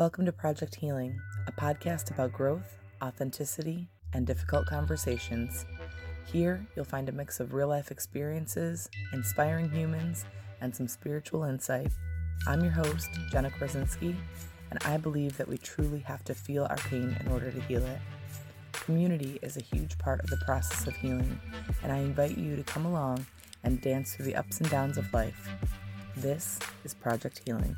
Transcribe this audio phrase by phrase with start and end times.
[0.00, 5.66] Welcome to Project Healing, a podcast about growth, authenticity, and difficult conversations.
[6.24, 10.24] Here, you'll find a mix of real life experiences, inspiring humans,
[10.62, 11.92] and some spiritual insight.
[12.46, 14.16] I'm your host, Jenna Krasinski,
[14.70, 17.84] and I believe that we truly have to feel our pain in order to heal
[17.84, 17.98] it.
[18.72, 21.38] Community is a huge part of the process of healing,
[21.82, 23.26] and I invite you to come along
[23.64, 25.50] and dance through the ups and downs of life.
[26.16, 27.76] This is Project Healing.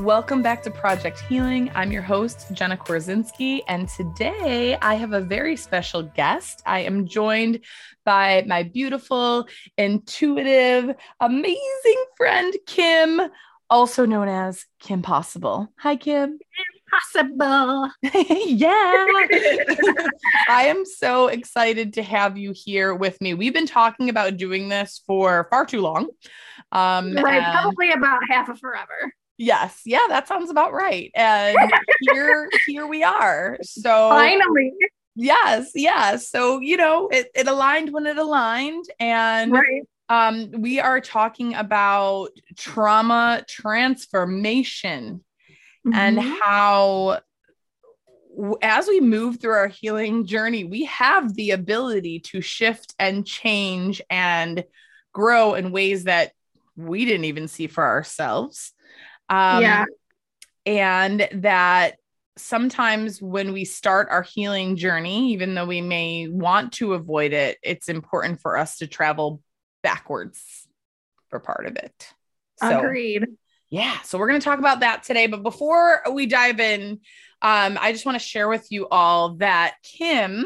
[0.00, 1.72] Welcome back to Project Healing.
[1.74, 6.62] I'm your host, Jenna Korzinski, and today I have a very special guest.
[6.64, 7.64] I am joined
[8.04, 13.22] by my beautiful, intuitive, amazing friend, Kim,
[13.68, 15.68] also known as Kim Possible.
[15.80, 16.38] Hi, Kim.
[16.90, 17.90] Possible.
[18.46, 19.04] yeah.
[20.48, 23.34] I am so excited to have you here with me.
[23.34, 26.08] We've been talking about doing this for far too long.
[26.70, 29.12] Um, right, and- probably about half of forever.
[29.38, 31.12] Yes, yeah, that sounds about right.
[31.14, 31.56] And
[32.00, 33.56] here, here we are.
[33.62, 34.72] So finally,
[35.14, 36.28] yes, yes.
[36.28, 39.82] So you know, it, it aligned when it aligned, and right.
[40.08, 45.24] um, we are talking about trauma transformation
[45.86, 45.94] mm-hmm.
[45.94, 47.20] and how
[48.62, 54.00] as we move through our healing journey, we have the ability to shift and change
[54.10, 54.64] and
[55.12, 56.32] grow in ways that
[56.76, 58.72] we didn't even see for ourselves.
[59.28, 59.84] Um, yeah.
[60.66, 61.96] And that
[62.36, 67.58] sometimes when we start our healing journey, even though we may want to avoid it,
[67.62, 69.42] it's important for us to travel
[69.82, 70.68] backwards
[71.30, 72.14] for part of it.
[72.56, 73.26] So, Agreed.
[73.70, 74.00] Yeah.
[74.00, 75.26] So we're going to talk about that today.
[75.26, 77.00] But before we dive in,
[77.42, 80.44] um, I just want to share with you all that Kim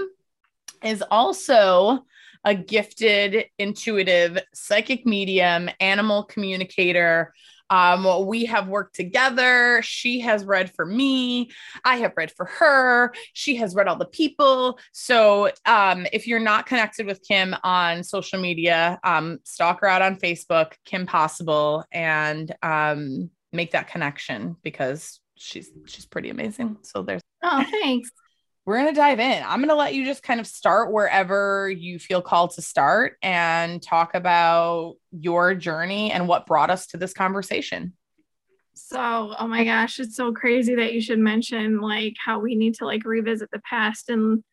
[0.82, 2.04] is also
[2.44, 7.32] a gifted, intuitive, psychic medium, animal communicator,
[7.72, 9.80] um, we have worked together.
[9.82, 11.50] She has read for me.
[11.86, 13.14] I have read for her.
[13.32, 14.78] She has read all the people.
[14.92, 20.02] So um, if you're not connected with Kim on social media, um, stalk her out
[20.02, 26.76] on Facebook, Kim Possible, and um, make that connection because she's she's pretty amazing.
[26.82, 28.10] So there's oh thanks
[28.64, 29.42] we're going to dive in.
[29.42, 33.16] I'm going to let you just kind of start wherever you feel called to start
[33.22, 37.94] and talk about your journey and what brought us to this conversation.
[38.74, 42.74] So, oh my gosh, it's so crazy that you should mention like how we need
[42.74, 44.44] to like revisit the past and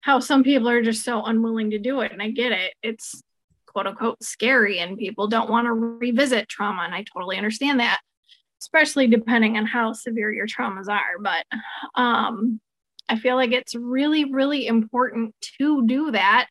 [0.00, 2.12] how some people are just so unwilling to do it.
[2.12, 2.72] And I get it.
[2.82, 3.22] It's
[3.66, 6.82] quote unquote scary and people don't want to revisit trauma.
[6.82, 8.00] And I totally understand that,
[8.60, 11.18] especially depending on how severe your traumas are.
[11.20, 11.44] But
[11.94, 12.60] um
[13.10, 16.46] I feel like it's really, really important to do that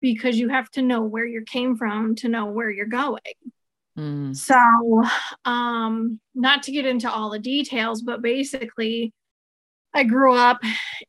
[0.00, 3.20] because you have to know where you came from to know where you're going.
[3.96, 4.34] Mm.
[4.34, 5.04] So,
[5.44, 9.12] um, not to get into all the details, but basically,
[9.94, 10.58] I grew up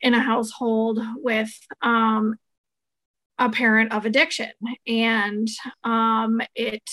[0.02, 1.52] in a household with
[1.82, 2.36] um,
[3.40, 4.52] a parent of addiction,
[4.86, 5.48] and
[5.84, 6.88] um, it.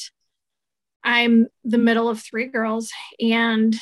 [1.05, 3.77] I'm the middle of three girls, and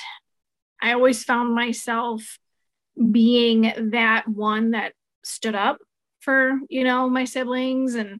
[0.82, 2.38] I always found myself
[3.10, 4.92] being that one that
[5.22, 5.78] stood up
[6.20, 8.18] for you know my siblings and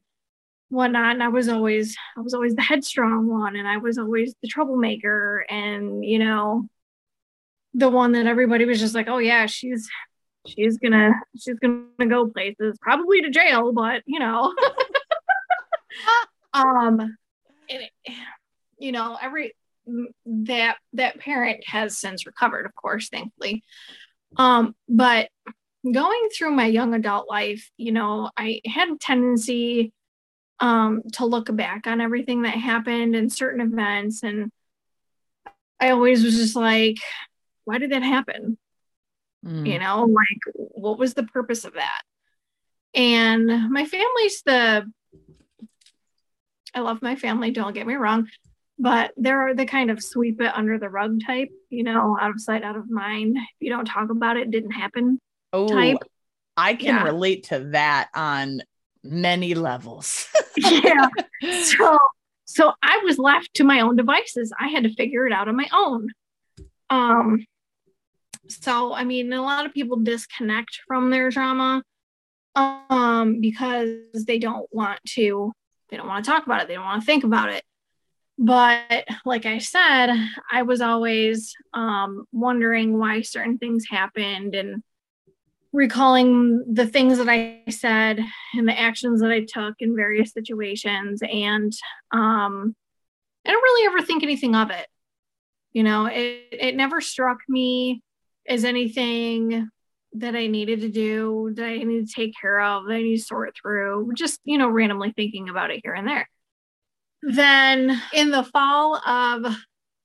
[0.69, 1.15] whatnot.
[1.15, 4.47] And i was always i was always the headstrong one and i was always the
[4.47, 6.67] troublemaker and you know
[7.73, 9.89] the one that everybody was just like oh yeah she's
[10.47, 14.53] she's gonna she's gonna go places probably to jail but you know.
[16.53, 17.17] Um
[17.67, 17.91] it,
[18.79, 19.53] you know every
[20.25, 23.63] that that parent has since recovered of course thankfully
[24.37, 25.29] um, but
[25.91, 29.93] going through my young adult life, you know, I had a tendency
[30.59, 34.23] um, to look back on everything that happened and certain events.
[34.23, 34.51] And
[35.79, 36.97] I always was just like,
[37.65, 38.57] why did that happen?
[39.45, 39.67] Mm.
[39.67, 42.01] You know, like, what was the purpose of that?
[42.93, 44.91] And my family's the,
[46.73, 48.27] I love my family, don't get me wrong
[48.79, 52.31] but there are the kind of sweep it under the rug type, you know, out
[52.31, 53.37] of sight, out of mind.
[53.37, 55.19] If you don't talk about it, it didn't happen
[55.51, 55.97] oh, type.
[56.55, 57.03] I can yeah.
[57.03, 58.61] relate to that on
[59.03, 60.27] many levels.
[60.57, 61.07] yeah.
[61.61, 61.97] So
[62.45, 64.53] so I was left to my own devices.
[64.59, 66.09] I had to figure it out on my own.
[66.89, 67.45] Um
[68.47, 71.83] so I mean a lot of people disconnect from their drama
[72.55, 73.89] um because
[74.25, 75.51] they don't want to
[75.89, 76.67] they don't want to talk about it.
[76.67, 77.63] They don't want to think about it
[78.37, 80.09] but like i said
[80.51, 84.83] i was always um, wondering why certain things happened and
[85.73, 88.19] recalling the things that i said
[88.53, 91.71] and the actions that i took in various situations and
[92.11, 92.75] um,
[93.45, 94.87] i don't really ever think anything of it
[95.73, 98.01] You know, it, it never struck me
[98.47, 99.69] as anything
[100.13, 103.17] that I needed to do, that I need to take care of, that I need
[103.17, 106.27] to sort through, just, you know, randomly thinking about it here and there.
[107.21, 109.43] Then in the fall of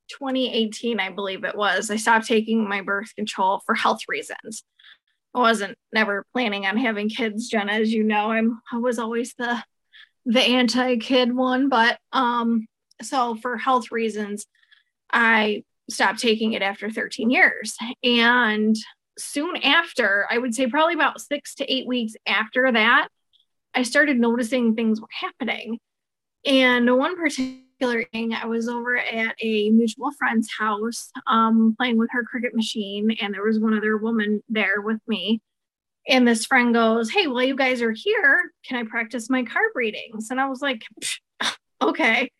[0.08, 4.64] 2018, I believe it was, I stopped taking my birth control for health reasons.
[5.34, 8.32] I wasn't never planning on having kids, Jenna, as you know.
[8.32, 9.62] I'm I was always the
[10.26, 12.66] the anti-kid one, but um
[13.00, 14.46] so for health reasons,
[15.10, 17.76] I stopped taking it after 13 years.
[18.04, 18.76] And
[19.18, 23.08] soon after, I would say probably about six to eight weeks after that,
[23.74, 25.78] I started noticing things were happening.
[26.44, 32.10] And one particular thing, I was over at a mutual friend's house um, playing with
[32.12, 35.40] her Cricut machine, and there was one other woman there with me.
[36.08, 39.70] And this friend goes, Hey, while you guys are here, can I practice my card
[39.74, 40.30] readings?
[40.30, 40.82] And I was like,
[41.82, 42.30] Okay.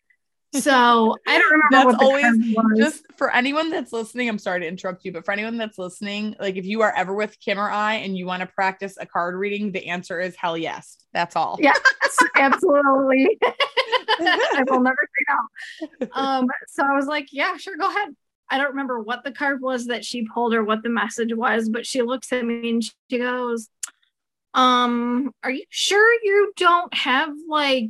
[0.53, 1.91] So I don't remember.
[1.91, 4.29] That's always just for anyone that's listening.
[4.29, 7.13] I'm sorry to interrupt you, but for anyone that's listening, like if you are ever
[7.13, 10.35] with Kim or I and you want to practice a card reading, the answer is
[10.35, 10.97] hell yes.
[11.11, 11.57] That's all.
[11.59, 11.79] Yes,
[12.35, 13.39] absolutely.
[13.43, 16.07] I will never say no.
[16.11, 18.09] Um, so I was like, yeah, sure, go ahead.
[18.49, 21.69] I don't remember what the card was that she pulled or what the message was,
[21.69, 23.69] but she looks at me and she goes,
[24.53, 27.89] um, are you sure you don't have like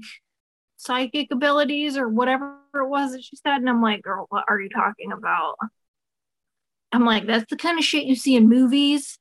[0.86, 3.58] psychic abilities or whatever it was that she said.
[3.58, 5.56] And I'm like, girl, what are you talking about?
[6.92, 9.18] I'm like, that's the kind of shit you see in movies.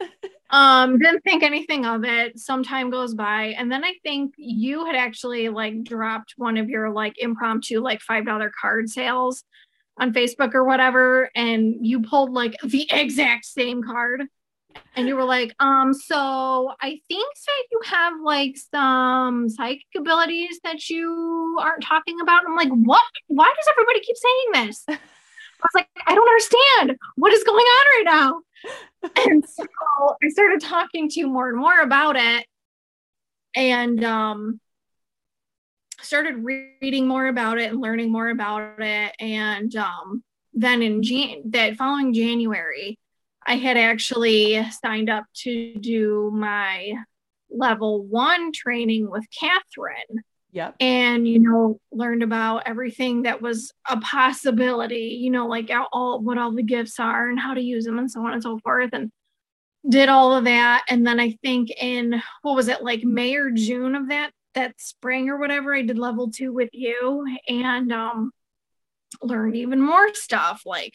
[0.50, 2.38] um, didn't think anything of it.
[2.38, 3.54] Some time goes by.
[3.56, 8.00] And then I think you had actually like dropped one of your like impromptu, like
[8.00, 9.44] $5 card sales
[9.98, 11.30] on Facebook or whatever.
[11.34, 14.24] And you pulled like the exact same card
[14.96, 20.60] and you were like, um, so I think that you have like some psychic abilities
[20.64, 22.44] that you aren't talking about.
[22.46, 23.02] I'm like, what?
[23.26, 24.84] Why does everybody keep saying this?
[25.64, 28.40] I was like, I don't understand what is going on right now.
[29.28, 29.66] And so
[30.22, 32.46] I started talking to you more and more about it.
[33.54, 34.60] And um
[36.00, 39.14] started reading more about it and learning more about it.
[39.20, 40.24] And um
[40.54, 42.98] then in Jan- that following January,
[43.46, 46.94] I had actually signed up to do my
[47.50, 50.22] level one training with Catherine.
[50.52, 50.76] Yep.
[50.78, 56.38] And, you know, learned about everything that was a possibility, you know, like all what
[56.38, 58.90] all the gifts are and how to use them and so on and so forth.
[58.92, 59.10] And
[59.88, 60.84] did all of that.
[60.88, 64.80] And then I think in what was it like May or June of that that
[64.80, 68.30] spring or whatever, I did level two with you and um
[69.22, 70.92] learned even more stuff like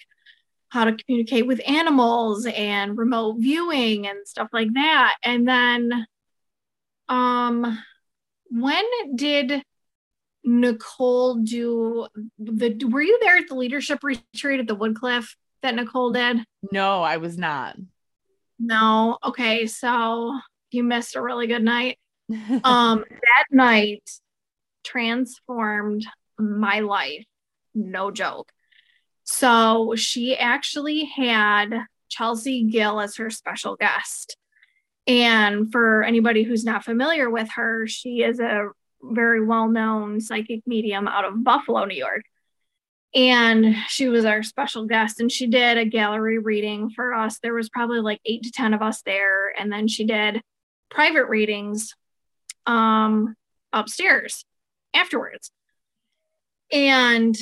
[0.70, 5.16] how to communicate with animals and remote viewing and stuff like that.
[5.24, 6.06] And then
[7.08, 7.80] um
[8.52, 8.84] when
[9.16, 9.64] did
[10.44, 12.08] Nicole do
[12.38, 16.44] the were you there at the leadership retreat at the Woodcliff that Nicole did?
[16.72, 17.76] No, I was not.
[18.60, 19.18] No.
[19.24, 20.40] Okay, so
[20.72, 21.98] you missed a really good night.
[22.64, 24.08] um that night
[24.84, 26.06] transformed
[26.38, 27.26] my life.
[27.74, 28.52] No joke.
[29.32, 34.36] So she actually had Chelsea Gill as her special guest.
[35.06, 38.70] And for anybody who's not familiar with her, she is a
[39.04, 42.24] very well known psychic medium out of Buffalo, New York.
[43.14, 47.38] And she was our special guest, and she did a gallery reading for us.
[47.38, 49.54] There was probably like eight to 10 of us there.
[49.60, 50.42] And then she did
[50.90, 51.94] private readings
[52.66, 53.36] um,
[53.72, 54.44] upstairs
[54.96, 55.52] afterwards.
[56.72, 57.38] And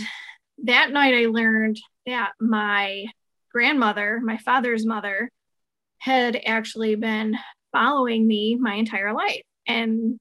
[0.63, 3.05] that night I learned that my
[3.51, 5.29] grandmother, my father's mother,
[5.99, 7.37] had actually been
[7.71, 9.41] following me my entire life.
[9.67, 10.19] And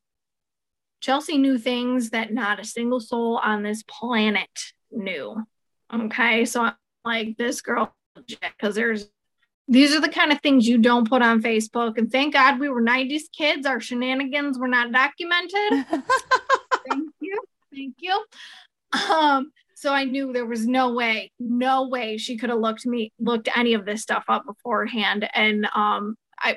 [1.01, 4.49] Chelsea knew things that not a single soul on this planet
[4.91, 5.37] knew.
[5.93, 6.45] Okay.
[6.45, 6.75] So I'm
[7.05, 7.95] like, this girl,
[8.41, 9.09] because there's
[9.69, 11.99] these are the kind of things you don't put on Facebook.
[11.99, 13.67] And thank God we were 90s kids.
[13.67, 15.87] Our shenanigans were not documented.
[16.89, 17.43] thank you.
[17.73, 18.25] Thank you.
[19.11, 23.13] Um, so I knew there was no way, no way she could have looked me
[23.19, 25.29] looked any of this stuff up beforehand.
[25.35, 26.57] And um I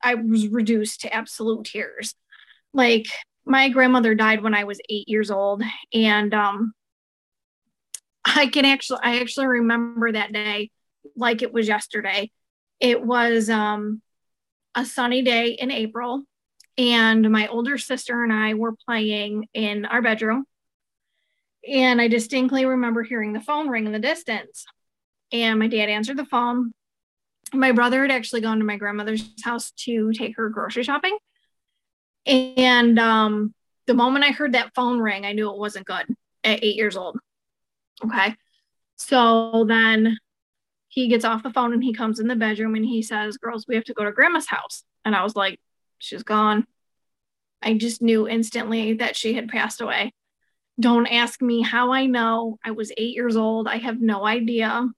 [0.00, 2.14] I was reduced to absolute tears.
[2.72, 3.06] Like
[3.44, 5.64] my grandmother died when I was eight years old.
[5.92, 6.72] And um
[8.24, 10.70] I can actually I actually remember that day
[11.16, 12.30] like it was yesterday.
[12.78, 14.00] It was um
[14.76, 16.22] a sunny day in April
[16.78, 20.44] and my older sister and I were playing in our bedroom
[21.66, 24.64] and I distinctly remember hearing the phone ring in the distance.
[25.32, 26.72] And my dad answered the phone.
[27.52, 31.16] My brother had actually gone to my grandmother's house to take her grocery shopping.
[32.26, 33.54] And um,
[33.86, 36.06] the moment I heard that phone ring, I knew it wasn't good
[36.44, 37.18] at eight years old.
[38.04, 38.34] Okay.
[38.96, 40.18] So then
[40.88, 43.66] he gets off the phone and he comes in the bedroom and he says, Girls,
[43.66, 44.84] we have to go to grandma's house.
[45.04, 45.60] And I was like,
[45.98, 46.66] She's gone.
[47.62, 50.12] I just knew instantly that she had passed away.
[50.80, 52.58] Don't ask me how I know.
[52.64, 53.68] I was eight years old.
[53.68, 54.88] I have no idea.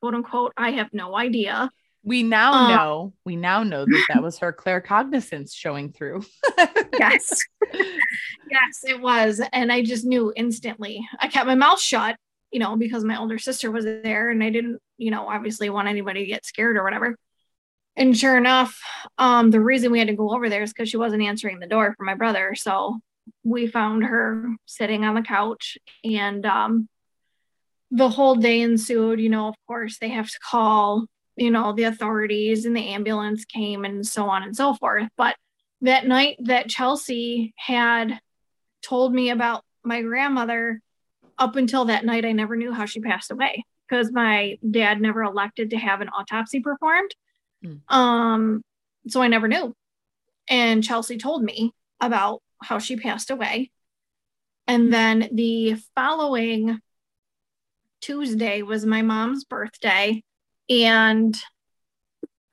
[0.00, 1.70] Quote unquote, I have no idea.
[2.02, 6.22] We now um, know, we now know that that was her claircognizance showing through.
[6.98, 7.38] yes.
[8.50, 9.42] yes, it was.
[9.52, 11.06] And I just knew instantly.
[11.18, 12.16] I kept my mouth shut,
[12.50, 15.88] you know, because my older sister was there and I didn't, you know, obviously want
[15.88, 17.16] anybody to get scared or whatever.
[17.96, 18.80] And sure enough,
[19.18, 21.66] um, the reason we had to go over there is because she wasn't answering the
[21.66, 22.54] door for my brother.
[22.54, 22.98] So
[23.44, 26.88] we found her sitting on the couch and um,
[27.90, 29.20] the whole day ensued.
[29.20, 31.06] You know, of course, they have to call
[31.40, 35.08] you know, the authorities and the ambulance came and so on and so forth.
[35.16, 35.36] But
[35.80, 38.20] that night that Chelsea had
[38.82, 40.80] told me about my grandmother,
[41.38, 45.22] up until that night, I never knew how she passed away because my dad never
[45.22, 47.14] elected to have an autopsy performed.
[47.64, 47.80] Mm.
[47.88, 48.62] Um,
[49.08, 49.74] so I never knew.
[50.50, 53.70] And Chelsea told me about how she passed away.
[54.66, 56.80] And then the following
[58.00, 60.22] Tuesday was my mom's birthday
[60.68, 61.36] and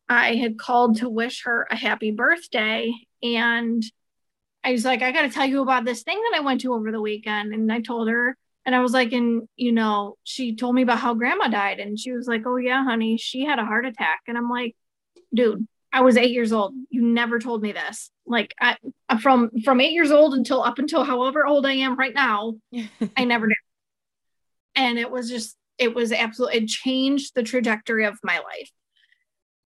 [0.10, 2.92] I had called to wish her a happy birthday.
[3.22, 3.84] And
[4.64, 6.74] I was like, I got to tell you about this thing that I went to
[6.74, 7.54] over the weekend.
[7.54, 11.00] And I told her, and I was like, and you know, she told me about
[11.00, 11.80] how grandma died.
[11.80, 14.22] And she was like, oh, yeah, honey, she had a heart attack.
[14.28, 14.76] And I'm like,
[15.34, 16.74] dude, I was eight years old.
[16.90, 18.12] You never told me this.
[18.26, 18.78] Like, I,
[19.22, 22.56] from from eight years old until up until however old I am right now,
[23.16, 23.58] I never did.
[24.76, 28.72] And it was just it was absolutely it changed the trajectory of my life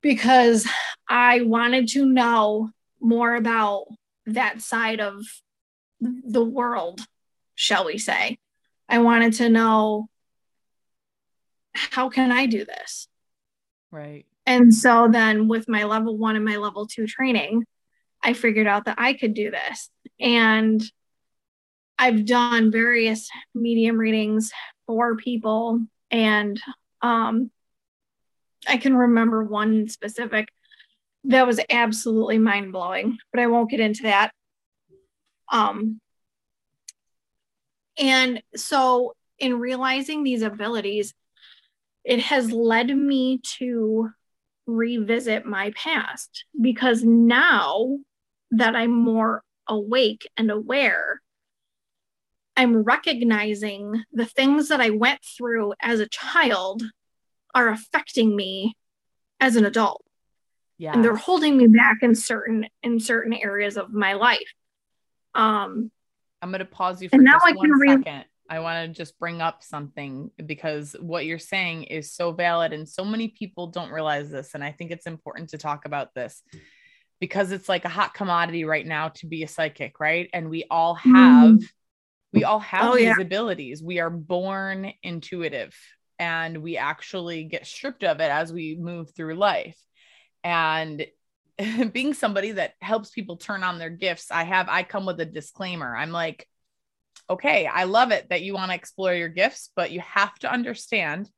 [0.01, 0.67] because
[1.07, 3.85] I wanted to know more about
[4.27, 5.23] that side of
[5.99, 7.01] the world,
[7.55, 8.37] shall we say.
[8.89, 10.07] I wanted to know
[11.73, 13.07] how can I do this?
[13.91, 14.25] Right.
[14.51, 17.63] And so then with my level 1 and my level 2 training,
[18.21, 19.89] I figured out that I could do this.
[20.19, 20.83] And
[21.97, 24.51] I've done various medium readings
[24.87, 25.79] for people
[26.09, 26.59] and
[27.01, 27.49] um,
[28.67, 30.49] I can remember one specific
[31.23, 34.33] that was absolutely mind blowing, but I won't get into that.
[35.49, 36.01] Um,
[37.97, 41.13] and so, in realizing these abilities,
[42.03, 44.11] it has led me to
[44.71, 47.97] revisit my past because now
[48.51, 51.21] that I'm more awake and aware,
[52.57, 56.83] I'm recognizing the things that I went through as a child
[57.55, 58.75] are affecting me
[59.39, 60.03] as an adult.
[60.77, 60.93] Yeah.
[60.93, 64.53] And they're holding me back in certain in certain areas of my life.
[65.35, 65.91] Um
[66.41, 68.25] I'm going to pause you for just I one re- second.
[68.51, 72.87] I want to just bring up something because what you're saying is so valid and
[72.87, 76.43] so many people don't realize this and I think it's important to talk about this
[77.21, 80.29] because it's like a hot commodity right now to be a psychic, right?
[80.33, 81.15] And we all mm-hmm.
[81.15, 81.63] have mm
[82.33, 83.19] we all have oh, these yeah.
[83.19, 83.83] abilities.
[83.83, 85.75] We are born intuitive
[86.17, 89.77] and we actually get stripped of it as we move through life.
[90.43, 91.05] And
[91.91, 95.25] being somebody that helps people turn on their gifts, I have, I come with a
[95.25, 95.95] disclaimer.
[95.95, 96.47] I'm like,
[97.31, 100.51] okay, I love it that you want to explore your gifts, but you have to
[100.51, 101.29] understand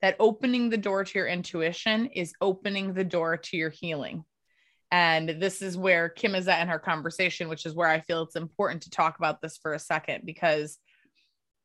[0.00, 4.24] that opening the door to your intuition is opening the door to your healing.
[4.90, 8.22] And this is where Kim is at in her conversation, which is where I feel
[8.22, 10.78] it's important to talk about this for a second because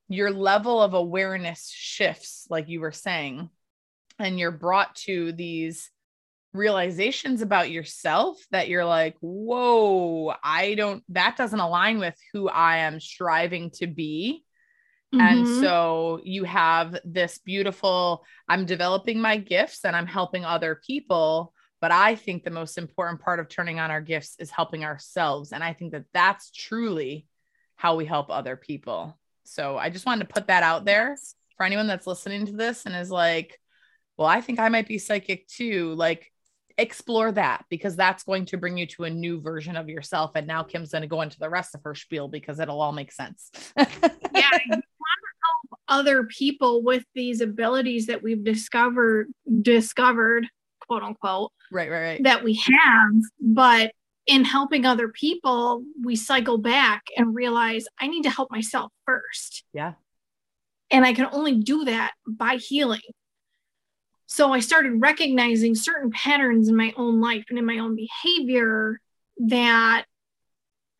[0.09, 3.49] your level of awareness shifts, like you were saying,
[4.19, 5.89] and you're brought to these
[6.57, 12.77] realizations about yourself that you're like, whoa, I don't, that doesn't align with who I
[12.77, 14.43] am striving to be.
[15.13, 15.21] Mm-hmm.
[15.21, 21.53] And so you have this beautiful, I'm developing my gifts and I'm helping other people
[21.79, 25.51] but I think the most important part of turning on our gifts is helping ourselves.
[25.51, 27.27] And I think that that's truly
[27.75, 29.17] how we help other people.
[29.43, 31.15] So I just wanted to put that out there
[31.55, 33.59] for anyone that's listening to this and is like,
[34.17, 35.93] well, I think I might be psychic too.
[35.93, 36.31] Like,
[36.77, 40.31] explore that because that's going to bring you to a new version of yourself.
[40.35, 42.91] And now Kim's going to go into the rest of her spiel because it'll all
[42.91, 43.51] make sense.
[43.77, 43.85] yeah.
[43.85, 44.81] I want to
[45.43, 49.27] help other people with these abilities that we've discovered
[49.61, 50.47] discovered
[50.87, 53.91] quote unquote right right right that we have but
[54.25, 59.63] in helping other people we cycle back and realize i need to help myself first
[59.73, 59.93] yeah
[60.91, 63.01] and i can only do that by healing
[64.27, 68.99] so i started recognizing certain patterns in my own life and in my own behavior
[69.37, 70.05] that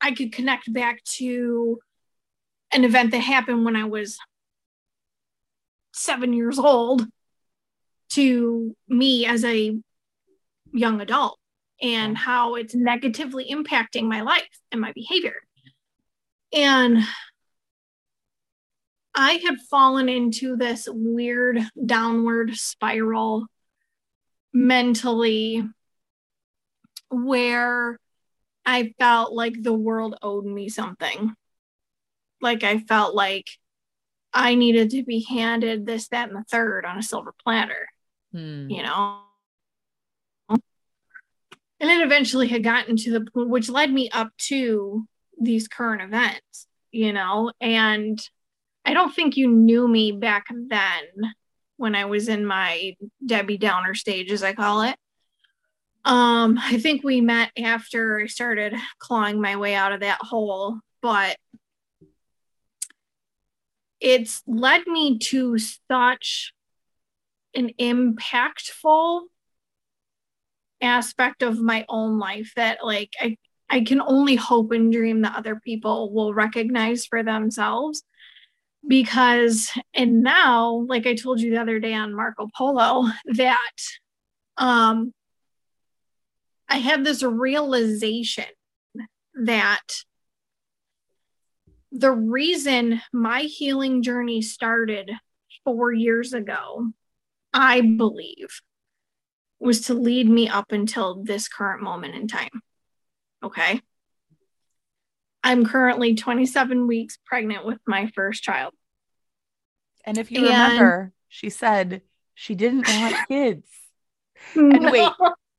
[0.02, 1.80] i could connect back to
[2.72, 4.18] an event that happened when i was
[5.94, 7.06] seven years old
[8.10, 9.78] to me as a
[10.72, 11.40] young adult
[11.82, 15.36] and how it's negatively impacting my life and my behavior.
[16.54, 17.00] And
[19.20, 23.48] I had fallen into this weird downward spiral
[24.54, 25.68] mentally
[27.10, 28.00] where
[28.64, 31.34] I felt like the world owed me something.
[32.42, 33.48] Like I felt like
[34.36, 37.88] I needed to be handed this, that, and the third on a silver platter,
[38.32, 38.70] hmm.
[38.70, 39.22] you know?
[40.50, 40.62] And
[41.80, 45.08] it eventually had gotten to the point which led me up to
[45.42, 47.52] these current events, you know?
[47.60, 48.20] And
[48.88, 51.34] I don't think you knew me back then
[51.76, 54.96] when I was in my Debbie Downer stage, as I call it.
[56.06, 60.80] Um, I think we met after I started clawing my way out of that hole,
[61.02, 61.36] but
[64.00, 66.54] it's led me to such
[67.54, 69.24] an impactful
[70.82, 73.36] aspect of my own life that like I
[73.70, 78.04] I can only hope and dream that other people will recognize for themselves
[78.88, 83.76] because and now like I told you the other day on Marco Polo that
[84.58, 85.14] um
[86.70, 88.46] I had this realization
[89.44, 89.84] that
[91.92, 95.12] the reason my healing journey started
[95.64, 96.92] four years ago,
[97.54, 98.62] I believe,
[99.60, 102.62] was to lead me up until this current moment in time.
[103.44, 103.82] Okay.
[105.44, 108.74] I'm currently 27 weeks pregnant with my first child.
[110.04, 112.02] And if you and, remember, she said
[112.34, 113.68] she didn't want kids.
[114.56, 114.92] And no.
[114.92, 115.12] wait,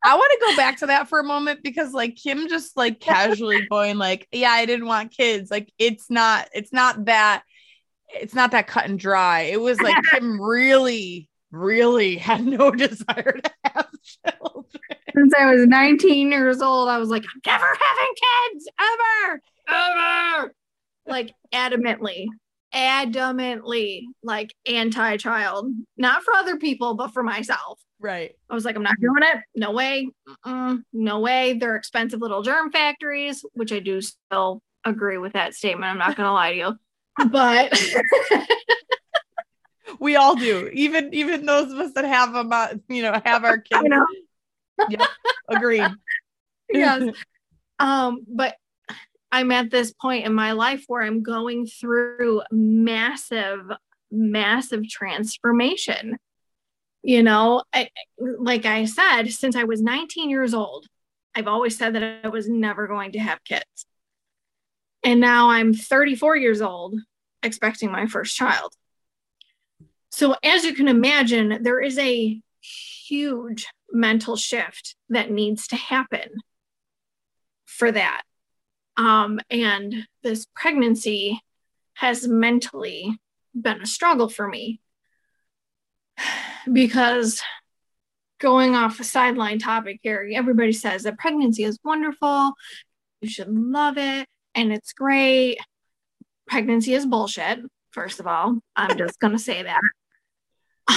[0.04, 3.00] I want to go back to that for a moment because like Kim just like
[3.00, 5.50] casually going like, yeah, I didn't want kids.
[5.50, 7.42] Like it's not, it's not that,
[8.08, 9.40] it's not that cut and dry.
[9.42, 14.64] It was like Kim really, really had no desire to have children.
[15.14, 18.14] Since I was 19 years old, I was like, I'm never having
[18.54, 20.52] kids ever, ever.
[21.06, 22.26] Like adamantly,
[22.74, 27.80] adamantly, like anti-child, not for other people, but for myself.
[28.00, 28.32] Right.
[28.48, 29.42] I was like, I'm not doing it.
[29.56, 30.10] No way.
[30.46, 30.82] Mm-mm.
[30.92, 31.54] No way.
[31.54, 35.90] They're expensive little germ factories, which I do still agree with that statement.
[35.90, 36.78] I'm not going to lie to you.
[37.30, 37.72] But
[40.00, 40.70] we all do.
[40.72, 43.82] Even even those of us that have them, uh, you know, have our kids.
[43.84, 44.06] I know.
[44.88, 45.02] yep.
[45.48, 45.88] Agreed.
[46.72, 47.12] yes.
[47.80, 48.54] Um, but
[49.30, 53.60] I'm at this point in my life where I'm going through massive,
[54.10, 56.18] massive transformation.
[57.02, 60.86] You know I, like i said since i was 19 years old
[61.34, 63.86] i've always said that i was never going to have kids.
[65.04, 66.96] And now i'm 34 years old
[67.42, 68.72] expecting my first child.
[70.10, 76.28] So as you can imagine there is a huge mental shift that needs to happen
[77.64, 78.22] for that
[78.98, 81.40] um, and this pregnancy
[81.94, 83.16] has mentally
[83.54, 84.80] been a struggle for me
[86.72, 87.40] because
[88.40, 92.52] going off a sideline topic here, everybody says that pregnancy is wonderful.
[93.20, 95.58] You should love it and it's great.
[96.48, 97.60] Pregnancy is bullshit,
[97.92, 98.58] first of all.
[98.74, 99.80] I'm just going to say that.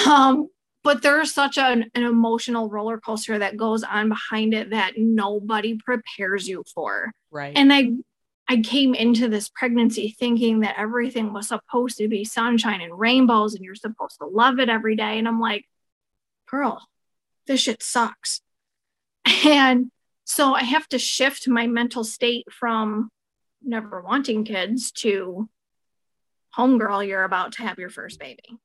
[0.08, 0.48] Um,
[0.84, 5.78] but there's such an, an emotional roller coaster that goes on behind it that nobody
[5.78, 7.12] prepares you for.
[7.30, 7.54] Right.
[7.56, 7.92] And I
[8.48, 13.56] I came into this pregnancy thinking that everything was supposed to be sunshine and rainbows
[13.56, 15.18] and you're supposed to love it every day.
[15.18, 15.66] And I'm like,
[16.50, 16.86] girl,
[17.48, 18.42] this shit sucks.
[19.46, 19.92] And
[20.26, 23.10] so I have to shift my mental state from
[23.64, 25.48] never wanting kids to
[26.58, 28.58] homegirl, you're about to have your first baby.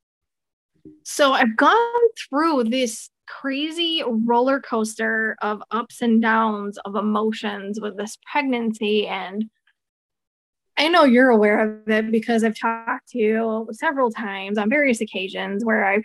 [1.05, 7.97] So I've gone through this crazy roller coaster of ups and downs of emotions with
[7.97, 9.51] this pregnancy and
[10.79, 15.01] I know you're aware of it because I've talked to you several times on various
[15.01, 16.05] occasions where I've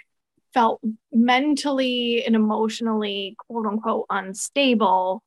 [0.54, 5.24] felt mentally and emotionally, quote unquote, unstable.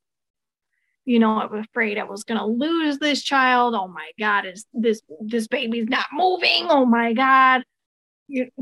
[1.04, 3.74] You know, I was afraid I was going to lose this child.
[3.74, 6.66] Oh my God, is this this baby's not moving?
[6.70, 7.64] Oh my God,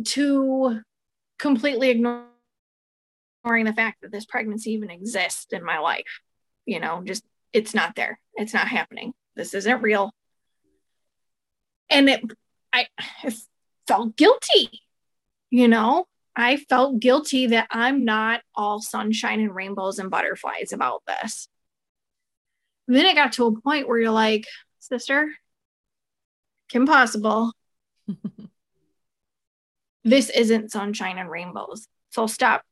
[0.05, 0.81] to
[1.39, 2.27] completely ignoring
[3.45, 6.21] the fact that this pregnancy even exists in my life.
[6.67, 8.19] You know, just it's not there.
[8.35, 9.13] It's not happening.
[9.35, 10.13] This isn't real
[11.93, 12.25] and it
[12.73, 13.35] I, I
[13.87, 14.81] felt guilty
[15.51, 21.03] you know i felt guilty that i'm not all sunshine and rainbows and butterflies about
[21.07, 21.49] this
[22.89, 24.47] and then it got to a point where you're like
[24.81, 25.31] sister
[26.69, 27.53] kim possible
[30.05, 31.87] this isn't sunshine and rainbows.
[32.11, 32.63] So stop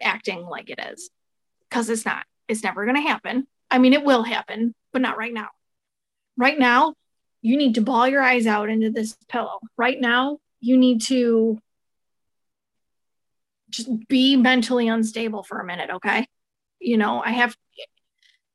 [0.00, 1.10] acting like it is
[1.68, 2.24] because it's not.
[2.48, 3.46] It's never going to happen.
[3.70, 5.48] I mean, it will happen, but not right now.
[6.36, 6.94] Right now,
[7.42, 9.58] you need to ball your eyes out into this pillow.
[9.76, 11.58] Right now, you need to
[13.70, 16.26] just be mentally unstable for a minute, okay?
[16.80, 17.56] You know, I have,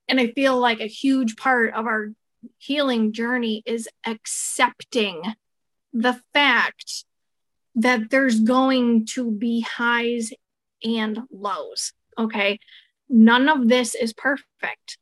[0.07, 2.09] and I feel like a huge part of our
[2.57, 5.21] healing journey is accepting
[5.93, 7.05] the fact
[7.75, 10.31] that there's going to be highs
[10.83, 11.93] and lows.
[12.17, 12.59] Okay.
[13.09, 14.97] None of this is perfect.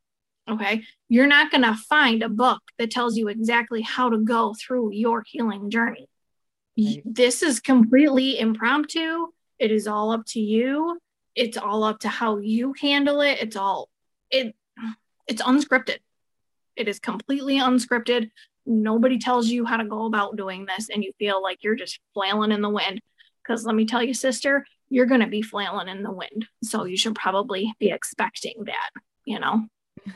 [0.48, 0.82] Okay.
[1.08, 4.92] You're not going to find a book that tells you exactly how to go through
[4.92, 6.08] your healing journey.
[6.78, 7.02] Right.
[7.04, 9.26] This is completely impromptu.
[9.58, 10.98] It is all up to you.
[11.34, 13.38] It's all up to how you handle it.
[13.40, 13.88] It's all,
[14.30, 14.54] it,
[15.26, 15.98] it's unscripted.
[16.76, 18.30] It is completely unscripted.
[18.66, 22.00] Nobody tells you how to go about doing this, and you feel like you're just
[22.14, 23.00] flailing in the wind.
[23.42, 26.46] Because let me tell you, sister, you're going to be flailing in the wind.
[26.62, 28.90] So you should probably be expecting that,
[29.24, 29.66] you know?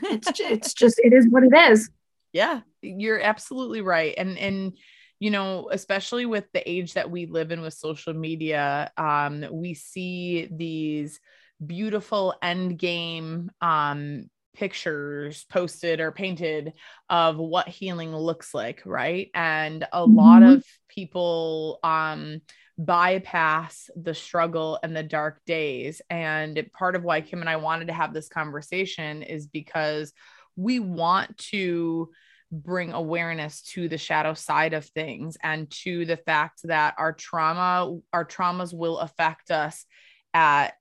[0.03, 1.89] It's it's just it is what it is.
[2.33, 4.13] Yeah, you're absolutely right.
[4.17, 4.73] And and
[5.19, 9.73] you know, especially with the age that we live in with social media, um, we
[9.73, 11.19] see these
[11.65, 16.73] beautiful end game um pictures posted or painted
[17.09, 20.15] of what healing looks like right and a mm-hmm.
[20.15, 22.41] lot of people um
[22.77, 27.87] bypass the struggle and the dark days and part of why Kim and I wanted
[27.87, 30.11] to have this conversation is because
[30.57, 32.09] we want to
[32.51, 37.97] bring awareness to the shadow side of things and to the fact that our trauma
[38.13, 39.85] our traumas will affect us
[40.33, 40.73] at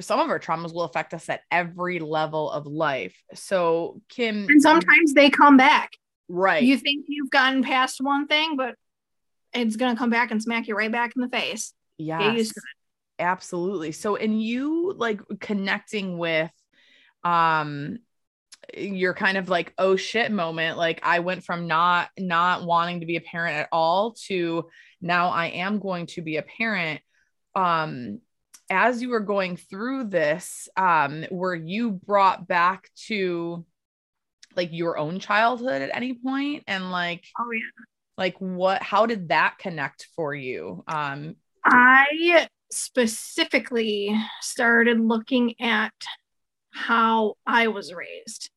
[0.00, 3.16] some of our traumas will affect us at every level of life.
[3.34, 4.46] So, Kim.
[4.48, 5.92] And sometimes they come back.
[6.28, 6.62] Right.
[6.62, 8.74] You think you've gotten past one thing, but
[9.52, 11.72] it's going to come back and smack you right back in the face.
[11.98, 12.36] Yeah.
[13.18, 13.92] Absolutely.
[13.92, 16.50] So, and you like connecting with,
[17.22, 17.98] um,
[18.76, 23.06] your kind of like oh shit moment like i went from not not wanting to
[23.06, 24.66] be a parent at all to
[25.00, 27.00] now i am going to be a parent
[27.54, 28.20] um
[28.70, 33.64] as you were going through this, um, were you brought back to
[34.56, 36.64] like your own childhood at any point?
[36.66, 37.84] And like, oh yeah,
[38.16, 38.82] like what?
[38.82, 40.84] How did that connect for you?
[40.88, 45.92] Um, I specifically started looking at
[46.70, 48.50] how I was raised,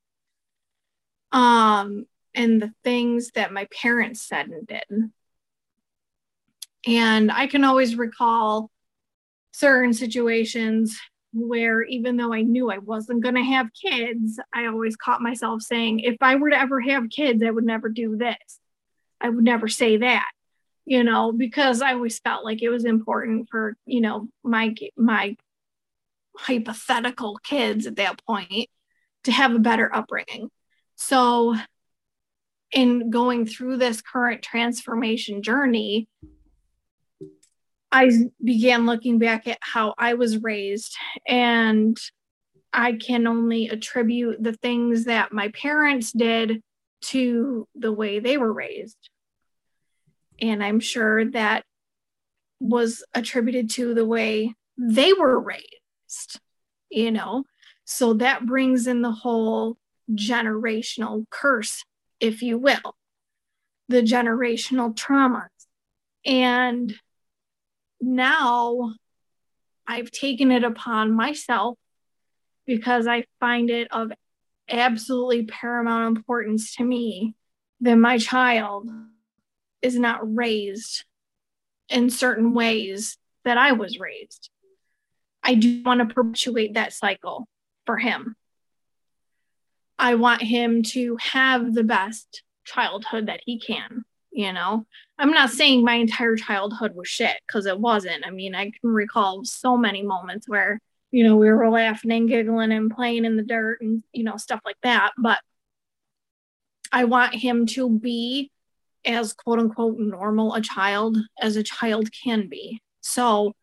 [1.32, 5.12] um, and the things that my parents said and did.
[6.88, 8.72] And I can always recall
[9.52, 10.98] certain situations
[11.34, 15.62] where even though I knew I wasn't going to have kids, I always caught myself
[15.62, 18.60] saying, if I were to ever have kids, I would never do this.
[19.20, 20.30] I would never say that,
[20.86, 25.36] you know, because I always felt like it was important for, you know, my, my
[26.38, 28.70] hypothetical kids at that point
[29.24, 30.50] to have a better upbringing.
[30.96, 31.56] So,
[32.72, 36.08] in going through this current transformation journey,
[37.92, 38.12] I
[38.44, 40.96] began looking back at how I was raised,
[41.28, 41.98] and
[42.74, 46.62] I can only attribute the things that my parents did
[47.04, 49.10] to the way they were raised.
[50.40, 51.64] And I'm sure that
[52.60, 56.40] was attributed to the way they were raised,
[56.90, 57.46] you know?
[57.86, 59.78] So that brings in the whole
[60.12, 61.84] generational curse,
[62.20, 62.96] if you will,
[63.88, 65.48] the generational traumas.
[66.26, 66.94] And
[68.02, 68.94] now
[69.86, 71.78] I've taken it upon myself
[72.66, 74.12] because I find it of
[74.70, 77.36] absolutely paramount importance to me
[77.82, 78.90] that my child
[79.82, 81.06] is not raised
[81.90, 84.50] in certain ways that I was raised.
[85.42, 87.48] I do want to perpetuate that cycle
[87.86, 88.36] for him.
[89.98, 94.04] I want him to have the best childhood that he can
[94.38, 94.86] you know
[95.20, 98.26] i'm not saying my entire childhood was shit because it wasn't.
[98.26, 100.80] I mean i can recall so many moments where
[101.12, 104.38] you know we were laughing and giggling and playing in the dirt and you know
[104.38, 105.40] stuff like that but
[106.92, 108.52] i want him to be
[109.06, 112.82] as quote unquote normal a child as a child can be.
[113.02, 113.54] So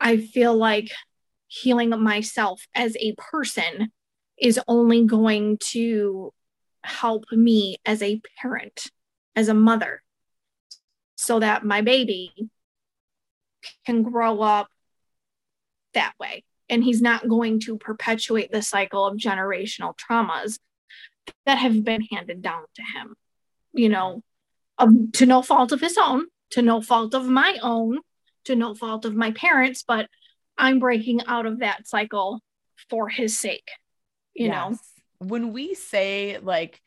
[0.00, 0.90] i feel like
[1.46, 3.92] healing myself as a person
[4.38, 6.32] is only going to
[6.82, 8.90] help me as a parent
[9.36, 10.02] as a mother
[11.22, 12.32] so that my baby
[13.86, 14.68] can grow up
[15.94, 16.44] that way.
[16.68, 20.58] And he's not going to perpetuate the cycle of generational traumas
[21.46, 23.14] that have been handed down to him,
[23.72, 24.22] you know,
[25.12, 28.00] to no fault of his own, to no fault of my own,
[28.46, 30.08] to no fault of my parents, but
[30.58, 32.40] I'm breaking out of that cycle
[32.90, 33.68] for his sake,
[34.34, 34.52] you yes.
[34.52, 34.78] know?
[35.18, 36.80] When we say like,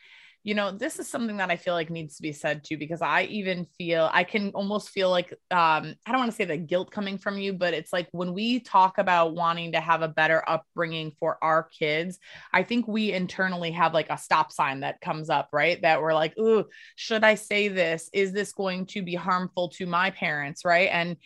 [0.45, 3.01] you know, this is something that I feel like needs to be said too, because
[3.01, 6.55] I even feel I can almost feel like um, I don't want to say the
[6.55, 10.08] guilt coming from you, but it's like when we talk about wanting to have a
[10.08, 12.19] better upbringing for our kids,
[12.53, 15.81] I think we internally have like a stop sign that comes up, right?
[15.81, 18.12] That we're like, ooh, should I say this?
[18.13, 20.63] Is this going to be harmful to my parents?
[20.63, 20.89] Right.
[20.91, 21.17] And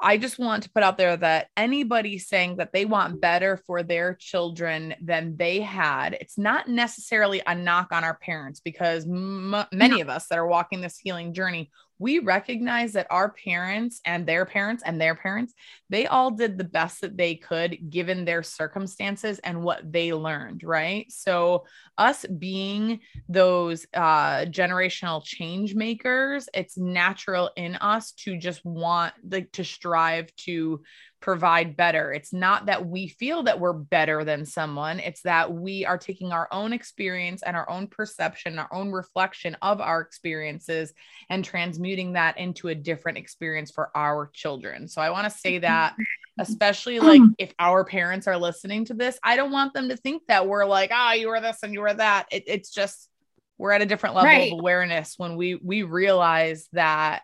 [0.00, 3.82] I just want to put out there that anybody saying that they want better for
[3.82, 9.64] their children than they had, it's not necessarily a knock on our parents because m-
[9.72, 14.26] many of us that are walking this healing journey we recognize that our parents and
[14.26, 15.54] their parents and their parents,
[15.88, 20.62] they all did the best that they could given their circumstances and what they learned,
[20.64, 21.10] right?
[21.10, 29.14] So, us being those uh, generational change makers, it's natural in us to just want
[29.30, 30.82] like to strive to
[31.24, 32.12] provide better.
[32.12, 36.32] It's not that we feel that we're better than someone, it's that we are taking
[36.32, 40.92] our own experience and our own perception, our own reflection of our experiences
[41.30, 44.86] and transmuting that into a different experience for our children.
[44.86, 45.96] So I want to say that
[46.38, 50.24] especially like if our parents are listening to this, I don't want them to think
[50.28, 52.26] that we're like, ah, oh, you were this and you were that.
[52.30, 53.08] It, it's just
[53.56, 54.52] we're at a different level right.
[54.52, 57.22] of awareness when we we realize that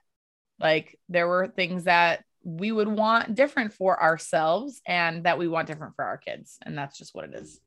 [0.59, 5.67] like there were things that we would want different for ourselves and that we want
[5.67, 6.59] different for our kids.
[6.65, 7.61] And that's just what it is.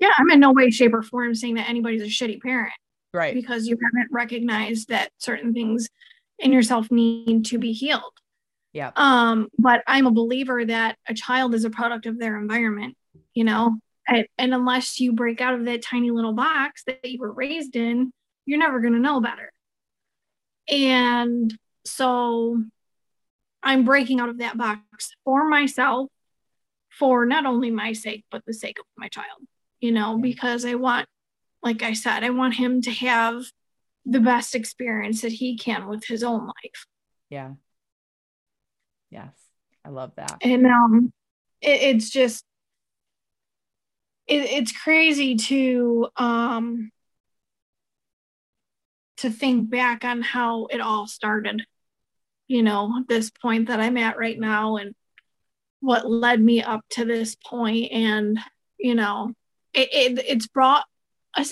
[0.00, 2.72] Yeah, I'm in no way, shape, or form saying that anybody's a shitty parent.
[3.12, 3.34] Right.
[3.34, 5.88] Because you haven't recognized that certain things
[6.38, 8.02] in yourself need to be healed.
[8.72, 8.90] Yeah.
[8.94, 12.94] Um, but I'm a believer that a child is a product of their environment,
[13.32, 17.18] you know, and, and unless you break out of that tiny little box that you
[17.18, 18.12] were raised in,
[18.44, 19.50] you're never going to know better.
[20.68, 22.62] And so
[23.66, 26.08] I'm breaking out of that box for myself,
[26.88, 29.42] for not only my sake, but the sake of my child,
[29.80, 31.08] you know, because I want,
[31.64, 33.42] like I said, I want him to have
[34.04, 36.86] the best experience that he can with his own life.
[37.28, 37.54] Yeah.
[39.10, 39.34] Yes.
[39.84, 40.36] I love that.
[40.42, 41.12] And um
[41.60, 42.44] it, it's just
[44.28, 46.92] it, it's crazy to um
[49.16, 51.64] to think back on how it all started
[52.48, 54.94] you know, this point that I'm at right now and
[55.80, 58.38] what led me up to this point and
[58.78, 59.32] you know
[59.72, 60.84] it, it it's brought
[61.36, 61.46] a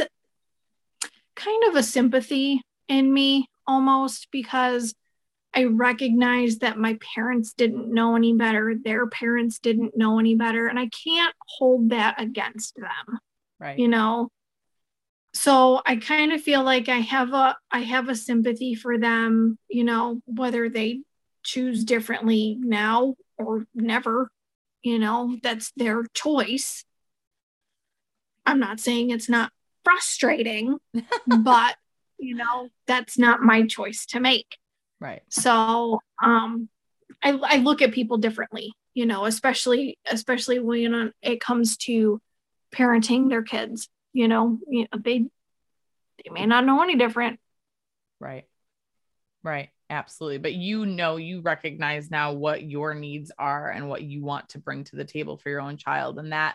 [1.36, 4.94] kind of a sympathy in me almost because
[5.54, 10.66] I recognize that my parents didn't know any better, their parents didn't know any better,
[10.66, 13.18] and I can't hold that against them.
[13.60, 13.78] Right.
[13.78, 14.30] You know,
[15.34, 19.58] so i kind of feel like i have a i have a sympathy for them
[19.68, 21.00] you know whether they
[21.42, 24.30] choose differently now or never
[24.84, 26.84] you know that's their choice.
[28.46, 29.50] I'm not saying it's not
[29.82, 30.78] frustrating
[31.26, 31.76] but
[32.18, 34.58] you know that's not my choice to make.
[35.00, 35.22] Right.
[35.28, 36.68] So um
[37.22, 42.20] i i look at people differently you know especially especially when it comes to
[42.74, 47.38] parenting their kids you know, you know they they may not know any different.
[48.20, 48.44] Right.
[49.42, 49.68] Right.
[49.90, 50.38] Absolutely.
[50.38, 54.58] But you know you recognize now what your needs are and what you want to
[54.58, 56.18] bring to the table for your own child.
[56.18, 56.54] And that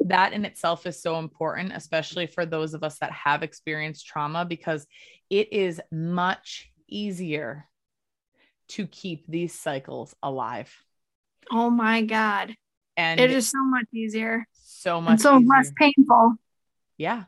[0.00, 4.44] that in itself is so important especially for those of us that have experienced trauma
[4.44, 4.86] because
[5.30, 7.66] it is much easier
[8.68, 10.70] to keep these cycles alive.
[11.50, 12.54] Oh my god.
[12.98, 14.46] And it is so much easier.
[14.52, 15.48] So much so easier.
[15.48, 16.34] less painful
[16.98, 17.24] yeah.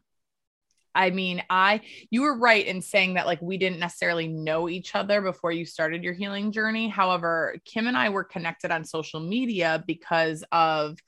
[0.95, 4.95] I mean, I you were right in saying that like we didn't necessarily know each
[4.95, 6.89] other before you started your healing journey.
[6.89, 10.99] However, Kim and I were connected on social media because of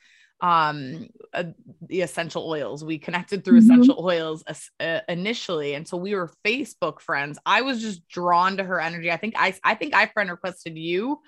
[0.42, 1.44] um uh,
[1.86, 3.72] the essential oils we connected through mm-hmm.
[3.72, 4.42] essential oils
[4.80, 9.10] uh, initially and so we were facebook friends i was just drawn to her energy
[9.10, 11.20] i think i i think i friend requested you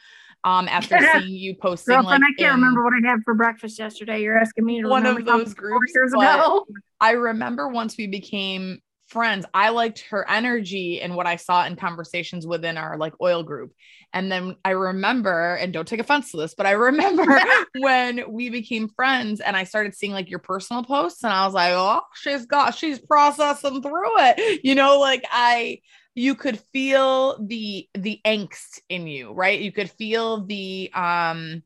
[0.45, 3.35] um after seeing you posting Girlfriend, like I can't in, remember what I had for
[3.35, 4.23] breakfast yesterday.
[4.23, 6.67] You're asking me to one of those groups years ago.
[7.01, 8.81] I remember once we became
[9.13, 13.43] friends, I liked her energy and what I saw in conversations within our like oil
[13.43, 13.73] group.
[14.15, 17.25] And then I remember, and don't take offense to this, but I remember
[17.79, 21.55] when we became friends and I started seeing like your personal posts, and I was
[21.55, 24.61] like, oh, she's got, she's processing through it.
[24.65, 25.81] You know, like I,
[26.15, 31.63] you could feel the the angst in you right you could feel the um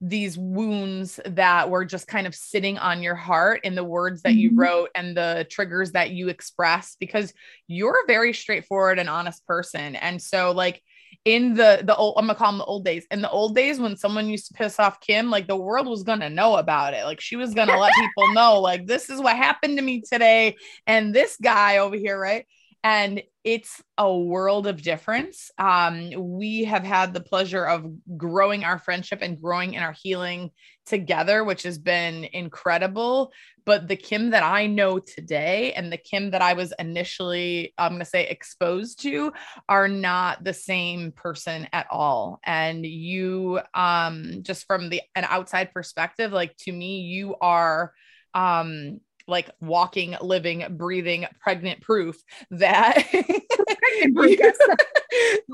[0.00, 4.34] these wounds that were just kind of sitting on your heart in the words that
[4.34, 4.60] you mm-hmm.
[4.60, 7.32] wrote and the triggers that you express because
[7.66, 10.82] you're a very straightforward and honest person and so like
[11.24, 13.04] in the the old I'm gonna call them the old days.
[13.10, 16.04] In the old days when someone used to piss off Kim, like the world was
[16.04, 17.04] gonna know about it.
[17.04, 20.56] Like she was gonna let people know, like this is what happened to me today,
[20.86, 22.46] and this guy over here, right?
[22.82, 25.50] And it's a world of difference.
[25.58, 27.86] Um, we have had the pleasure of
[28.16, 30.50] growing our friendship and growing in our healing
[30.84, 33.32] together, which has been incredible.
[33.64, 37.92] But the Kim that I know today and the Kim that I was initially, I'm
[37.92, 39.32] going to say, exposed to
[39.68, 42.38] are not the same person at all.
[42.44, 47.92] And you, um, just from the an outside perspective, like to me, you are
[48.34, 52.16] um like walking, living, breathing, pregnant proof
[52.50, 53.04] that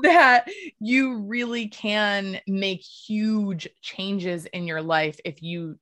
[0.03, 0.47] that
[0.79, 5.77] you really can make huge changes in your life if you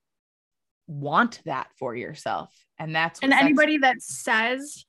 [0.87, 2.53] want that for yourself.
[2.79, 4.85] And that's and anybody that says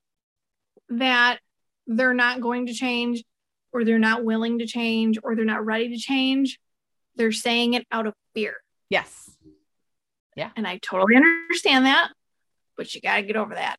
[0.88, 1.38] that
[1.86, 3.24] they're not going to change
[3.72, 6.58] or they're not willing to change or they're not ready to change,
[7.16, 8.56] they're saying it out of fear.
[8.88, 9.30] Yes.
[10.36, 10.50] Yeah.
[10.56, 12.10] And I totally understand that
[12.76, 13.76] but you got to get over that.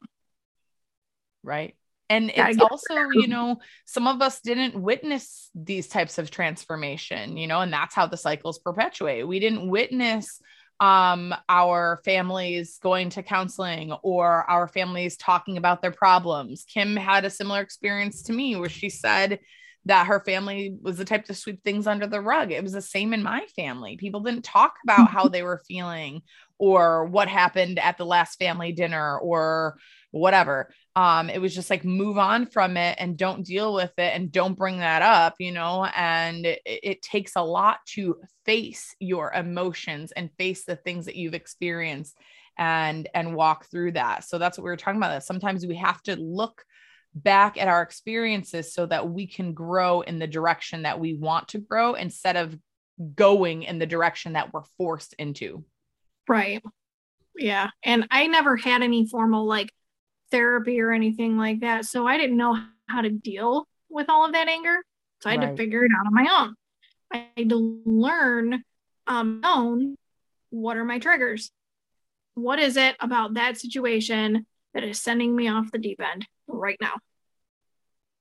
[1.43, 1.75] Right.
[2.10, 7.47] And it's also, you know, some of us didn't witness these types of transformation, you
[7.47, 9.23] know, and that's how the cycles perpetuate.
[9.23, 10.41] We didn't witness
[10.79, 16.65] um our families going to counseling or our families talking about their problems.
[16.65, 19.39] Kim had a similar experience to me where she said
[19.86, 22.52] that her family was the type to sweep things under the rug.
[22.52, 23.98] It was the same in my family.
[23.98, 26.22] People didn't talk about how they were feeling
[26.58, 29.78] or what happened at the last family dinner or
[30.12, 30.72] whatever.
[30.96, 34.32] Um, it was just like move on from it and don't deal with it and
[34.32, 35.86] don't bring that up, you know.
[35.86, 41.15] And it, it takes a lot to face your emotions and face the things that
[41.15, 42.15] you've experienced
[42.58, 44.24] and and walk through that.
[44.24, 45.10] So that's what we were talking about.
[45.10, 46.63] That sometimes we have to look
[47.15, 51.49] back at our experiences so that we can grow in the direction that we want
[51.49, 52.58] to grow instead of
[53.15, 55.63] going in the direction that we're forced into.
[56.28, 56.63] Right.
[57.36, 57.69] Yeah.
[57.84, 59.71] And I never had any formal like
[60.32, 61.86] therapy or anything like that.
[61.86, 64.78] So I didn't know how to deal with all of that anger.
[65.21, 65.52] So I had right.
[65.52, 66.56] to figure it out on my own.
[67.12, 68.63] I had to learn
[69.06, 69.95] um own
[70.49, 71.52] what are my triggers?
[72.36, 76.77] What is it about that situation that is sending me off the deep end right
[76.82, 76.93] now?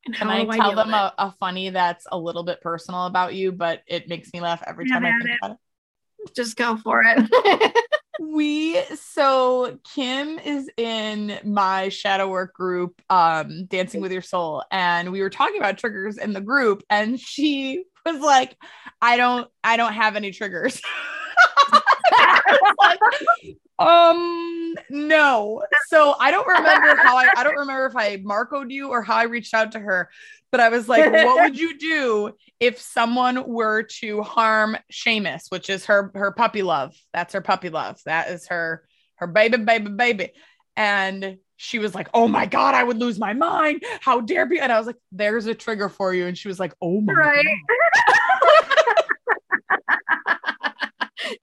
[0.05, 3.53] And Can I tell them a, a, funny that's a little bit personal about you,
[3.53, 5.39] but it makes me laugh every time I think it.
[5.41, 6.35] about it?
[6.35, 7.75] Just go for it.
[8.21, 15.13] we so Kim is in my shadow work group, um, Dancing with Your Soul, and
[15.13, 18.57] we were talking about triggers in the group, and she was like,
[19.01, 20.81] "I don't, I don't have any triggers."
[23.79, 25.63] um, no.
[25.89, 29.17] So I don't remember how I, I don't remember if I marcoed you or how
[29.17, 30.11] I reached out to her,
[30.51, 35.71] but I was like, what would you do if someone were to harm Seamus, which
[35.71, 36.95] is her her puppy love?
[37.13, 38.01] That's her puppy love.
[38.05, 38.85] That is her
[39.17, 40.31] her baby, baby, baby.
[40.77, 43.83] And she was like, "Oh my god, I would lose my mind!
[44.01, 46.61] How dare be?" And I was like, "There's a trigger for you." And she was
[46.61, 47.47] like, "Oh my right.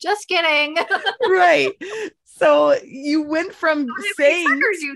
[0.01, 0.77] Just kidding.
[1.29, 1.71] right.
[2.39, 4.95] So you went from saying you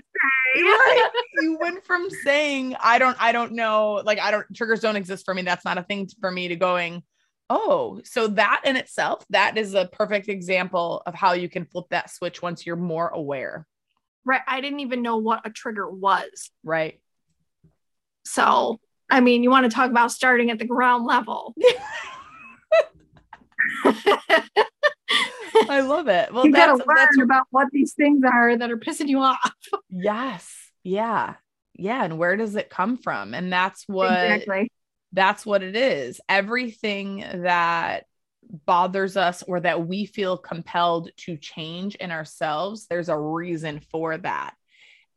[0.62, 1.10] right.
[1.40, 5.24] You went from saying I don't I don't know like I don't triggers don't exist
[5.24, 5.42] for me.
[5.42, 7.02] That's not a thing for me to going
[7.50, 11.84] oh so that in itself that is a perfect example of how you can flip
[11.90, 13.66] that switch once you're more aware
[14.24, 17.00] right i didn't even know what a trigger was right
[18.24, 18.80] so
[19.10, 21.54] i mean you want to talk about starting at the ground level
[25.10, 26.32] I love it.
[26.32, 27.20] Well, you gotta learn that's...
[27.22, 29.52] about what these things are that are pissing you off.
[29.90, 30.52] yes.
[30.82, 31.34] Yeah.
[31.74, 32.04] Yeah.
[32.04, 33.34] And where does it come from?
[33.34, 34.70] And that's what exactly.
[35.12, 36.20] that's what it is.
[36.28, 38.04] Everything that
[38.66, 44.16] bothers us or that we feel compelled to change in ourselves, there's a reason for
[44.18, 44.54] that.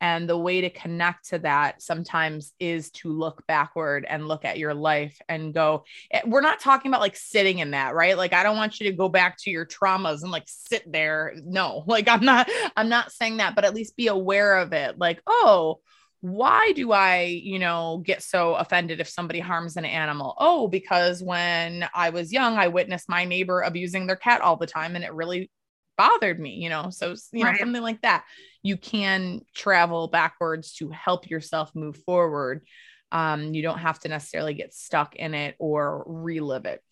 [0.00, 4.58] And the way to connect to that sometimes is to look backward and look at
[4.58, 8.16] your life and go, eh, we're not talking about like sitting in that, right?
[8.16, 11.34] Like, I don't want you to go back to your traumas and like sit there.
[11.44, 14.98] No, like, I'm not, I'm not saying that, but at least be aware of it.
[14.98, 15.80] Like, oh,
[16.20, 20.34] why do I, you know, get so offended if somebody harms an animal?
[20.38, 24.66] Oh, because when I was young, I witnessed my neighbor abusing their cat all the
[24.66, 25.50] time and it really
[25.96, 26.90] bothered me, you know.
[26.90, 27.60] So, you know, right.
[27.60, 28.24] something like that.
[28.62, 32.66] You can travel backwards to help yourself move forward.
[33.10, 36.82] Um, you don't have to necessarily get stuck in it or relive it.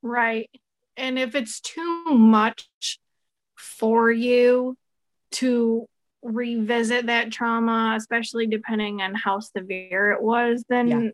[0.00, 0.50] Right.
[0.96, 2.68] And if it's too much
[3.56, 4.76] for you
[5.32, 5.88] to
[6.22, 11.10] revisit that trauma, especially depending on how severe it was, then yeah.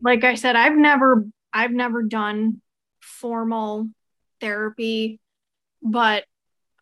[0.00, 2.60] like I said, I've never I've never done
[3.00, 3.88] formal
[4.40, 5.20] therapy,
[5.82, 6.24] but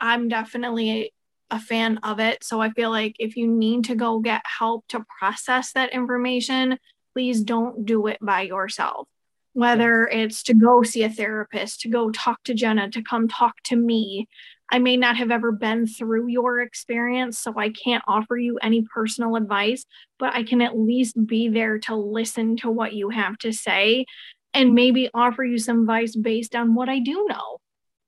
[0.01, 1.13] I'm definitely
[1.51, 2.43] a fan of it.
[2.43, 6.79] So I feel like if you need to go get help to process that information,
[7.13, 9.09] please don't do it by yourself.
[9.53, 13.55] Whether it's to go see a therapist, to go talk to Jenna, to come talk
[13.65, 14.29] to me.
[14.71, 18.83] I may not have ever been through your experience, so I can't offer you any
[18.83, 19.85] personal advice,
[20.19, 24.07] but I can at least be there to listen to what you have to say
[24.55, 27.59] and maybe offer you some advice based on what I do know.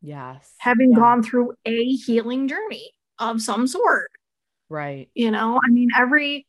[0.01, 0.53] Yes.
[0.59, 0.99] Having yeah.
[0.99, 4.10] gone through a healing journey of some sort.
[4.68, 5.08] Right.
[5.14, 6.46] You know, I mean, every,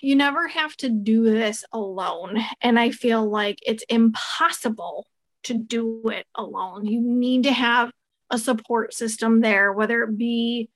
[0.00, 2.38] you never have to do this alone.
[2.60, 5.06] And I feel like it's impossible
[5.44, 6.86] to do it alone.
[6.86, 7.90] You need to have
[8.30, 10.68] a support system there, whether it be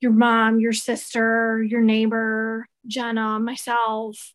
[0.00, 4.32] your mom, your sister, your neighbor, Jenna, myself,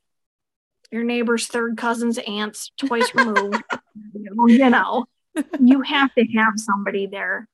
[0.92, 3.64] your neighbor's third cousin's aunts twice removed.
[4.14, 5.06] you know,
[5.60, 7.48] you have to have somebody there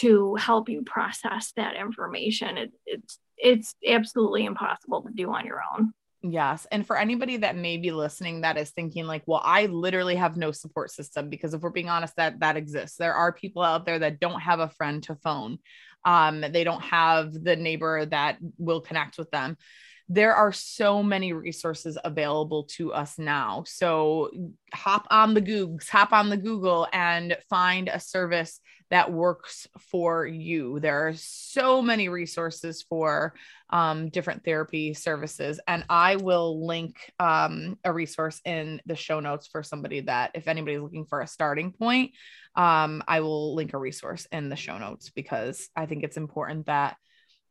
[0.00, 2.58] to help you process that information.
[2.58, 5.92] It, it's it's absolutely impossible to do on your own.
[6.22, 6.66] Yes.
[6.72, 10.36] And for anybody that may be listening that is thinking like, well, I literally have
[10.36, 12.96] no support system because if we're being honest, that that exists.
[12.96, 15.58] There are people out there that don't have a friend to phone.
[16.04, 19.56] Um, they don't have the neighbor that will connect with them
[20.08, 23.64] there are so many resources available to us now.
[23.66, 24.30] So
[24.72, 30.24] hop on the Googs, hop on the Google and find a service that works for
[30.24, 30.78] you.
[30.78, 33.34] There are so many resources for
[33.70, 35.58] um, different therapy services.
[35.66, 40.46] And I will link um, a resource in the show notes for somebody that, if
[40.46, 42.12] anybody's looking for a starting point,
[42.54, 46.66] um, I will link a resource in the show notes because I think it's important
[46.66, 46.96] that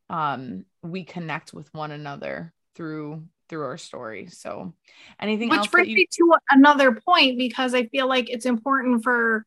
[0.10, 4.28] um we connect with one another through through our story.
[4.28, 4.74] So
[5.20, 9.46] anything which brings you- me to another point because i feel like it's important for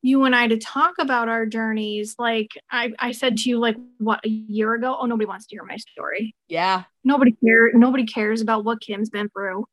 [0.00, 2.16] you and i to talk about our journeys.
[2.18, 4.96] Like i i said to you like what a year ago?
[4.98, 6.34] Oh nobody wants to hear my story.
[6.48, 6.84] Yeah.
[7.04, 9.66] Nobody cares nobody cares about what kim's been through.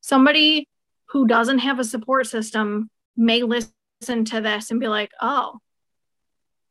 [0.00, 0.68] Somebody
[1.10, 5.58] who doesn't have a support system may listen to this and be like oh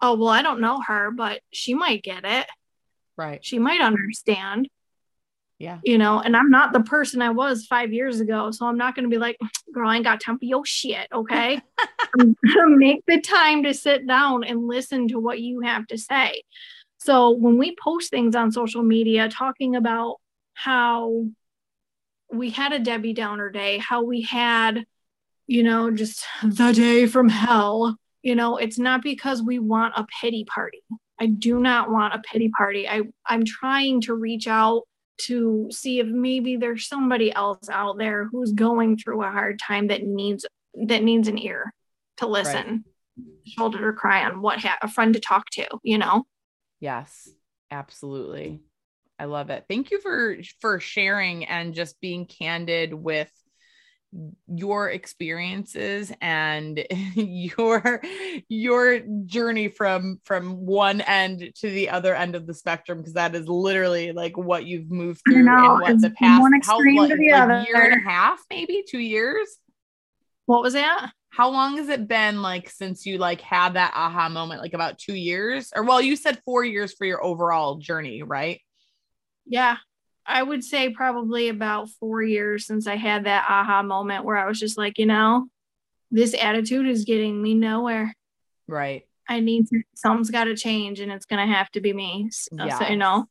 [0.02, 2.48] oh well i don't know her but she might get it
[3.20, 3.44] Right.
[3.44, 4.70] She might understand.
[5.58, 5.80] Yeah.
[5.84, 8.50] You know, and I'm not the person I was five years ago.
[8.52, 9.38] So I'm not going to be like,
[9.74, 11.06] girl, I ain't got time for your shit.
[11.14, 11.60] Okay.
[12.16, 16.44] Make the time to sit down and listen to what you have to say.
[16.98, 20.16] So when we post things on social media talking about
[20.54, 21.26] how
[22.32, 24.86] we had a Debbie Downer day, how we had,
[25.46, 30.08] you know, just the day from hell, you know, it's not because we want a
[30.22, 30.84] pity party.
[31.20, 32.88] I do not want a pity party.
[32.88, 34.84] I, I'm trying to reach out
[35.24, 39.88] to see if maybe there's somebody else out there who's going through a hard time
[39.88, 40.46] that needs
[40.88, 41.74] that needs an ear
[42.18, 42.86] to listen,
[43.18, 43.26] right.
[43.46, 46.24] shoulder to cry on, what ha- a friend to talk to, you know?
[46.80, 47.28] Yes,
[47.72, 48.62] absolutely.
[49.18, 49.66] I love it.
[49.68, 53.30] Thank you for for sharing and just being candid with
[54.48, 56.84] your experiences and
[57.16, 58.02] your
[58.48, 63.36] your journey from from one end to the other end of the spectrum because that
[63.36, 67.82] is literally like what you've moved through in what the past how like, like year
[67.82, 69.48] and a half maybe two years?
[70.46, 71.12] What was that?
[71.30, 74.98] How long has it been like since you like had that aha moment like about
[74.98, 75.72] two years?
[75.76, 78.60] Or well you said four years for your overall journey right?
[79.46, 79.78] Yeah
[80.30, 84.48] I would say probably about four years since I had that aha moment where I
[84.48, 85.48] was just like, you know,
[86.12, 88.14] this attitude is getting me nowhere.
[88.68, 89.08] Right.
[89.28, 92.30] I need to, something's got to change and it's going to have to be me.
[92.32, 92.76] So, yes.
[92.76, 93.26] Uh, so, you know,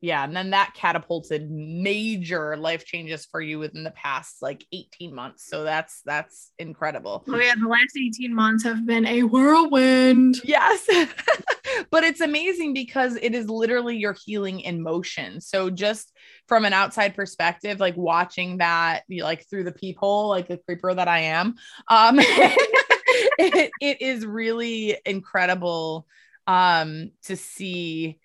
[0.00, 5.14] yeah and then that catapulted major life changes for you within the past like 18
[5.14, 10.36] months so that's that's incredible oh yeah the last 18 months have been a whirlwind
[10.44, 10.88] yes
[11.90, 16.12] but it's amazing because it is literally your healing in motion so just
[16.46, 21.08] from an outside perspective like watching that like through the peephole like the creeper that
[21.08, 21.54] i am
[21.88, 26.06] um it, it is really incredible
[26.46, 28.18] um to see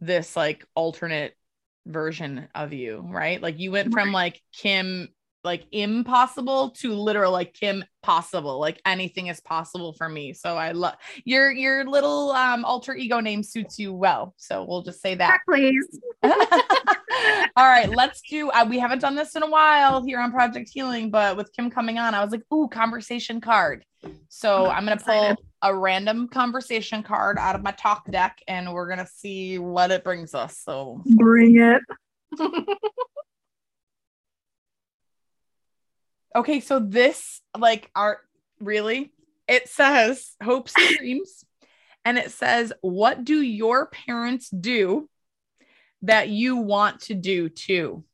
[0.00, 1.34] this like alternate
[1.86, 3.40] version of you, right?
[3.40, 5.08] Like you went from like Kim
[5.44, 8.58] like impossible to literal like Kim possible.
[8.58, 10.32] Like anything is possible for me.
[10.32, 14.34] So I love your your little um alter ego name suits you well.
[14.36, 15.40] So we'll just say that.
[15.48, 16.00] Please.
[17.56, 20.70] All right, let's do uh, we haven't done this in a while here on Project
[20.72, 23.84] Healing, but with Kim coming on, I was like, "Ooh, conversation card."
[24.28, 28.72] So I'm going to pull a random conversation card out of my talk deck and
[28.72, 30.58] we're going to see what it brings us.
[30.58, 31.80] So bring it.
[36.34, 38.18] Okay, so this like art
[38.60, 39.12] really
[39.46, 41.44] it says hopes and dreams
[42.04, 45.08] and it says what do your parents do
[46.02, 48.04] that you want to do too?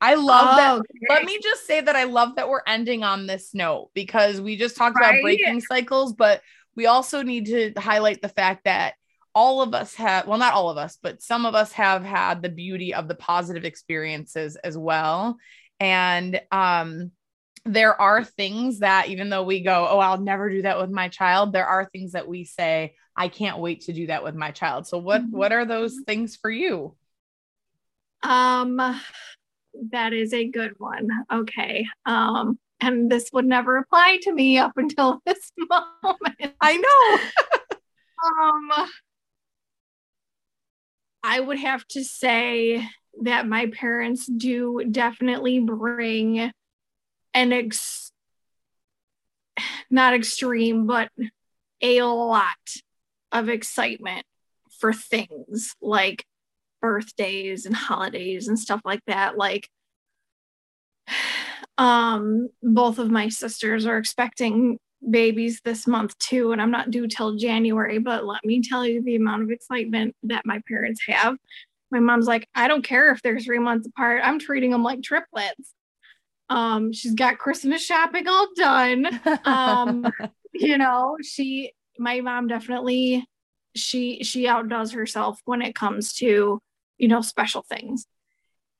[0.00, 0.82] I love oh, that.
[1.08, 4.56] Let me just say that I love that we're ending on this note because we
[4.56, 5.10] just talked right?
[5.10, 6.42] about breaking cycles, but
[6.74, 8.94] we also need to highlight the fact that
[9.32, 12.42] all of us have, well, not all of us, but some of us have had
[12.42, 15.38] the beauty of the positive experiences as well.
[15.78, 17.12] And um,
[17.64, 21.08] there are things that even though we go, oh, I'll never do that with my
[21.08, 24.50] child, there are things that we say, I can't wait to do that with my
[24.50, 24.86] child.
[24.86, 25.36] So what mm-hmm.
[25.36, 26.96] what are those things for you?
[28.22, 28.80] Um
[29.90, 31.08] that is a good one.
[31.32, 31.86] Okay.
[32.06, 36.54] Um, and this would never apply to me up until this moment.
[36.60, 37.76] I know.
[38.80, 38.88] um,
[41.22, 42.86] I would have to say
[43.22, 46.50] that my parents do definitely bring
[47.34, 48.12] an ex
[49.90, 51.10] not extreme, but
[51.80, 52.56] a lot
[53.30, 54.24] of excitement
[54.78, 56.24] for things like
[56.80, 59.36] birthdays and holidays and stuff like that.
[59.36, 59.68] Like
[61.78, 64.78] um both of my sisters are expecting
[65.08, 69.02] babies this month too and i'm not due till january but let me tell you
[69.02, 71.34] the amount of excitement that my parents have.
[71.90, 74.20] My mom's like i don't care if they're three months apart.
[74.22, 75.74] I'm treating them like triplets
[76.48, 79.06] um she's got christmas shopping all done
[79.44, 80.10] um
[80.52, 83.24] you know she my mom definitely
[83.74, 86.60] she she outdoes herself when it comes to
[87.02, 88.06] you know, special things.